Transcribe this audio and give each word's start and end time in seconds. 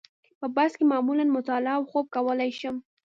په 0.39 0.47
بس 0.55 0.71
کې 0.77 0.85
معمولاً 0.91 1.25
مطالعه 1.37 1.75
او 1.77 1.83
خوب 1.91 2.05
کولای 2.15 2.51
شم. 2.59 2.75